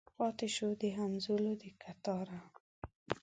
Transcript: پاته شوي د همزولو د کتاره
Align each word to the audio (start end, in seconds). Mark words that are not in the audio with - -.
پاته 0.17 0.47
شوي 0.55 0.75
د 0.81 0.83
همزولو 0.97 1.51
د 1.61 1.63
کتاره 1.83 2.39